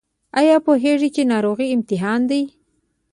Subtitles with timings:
[0.39, 2.41] ایا پوهیږئ چې ناروغي امتحان دی؟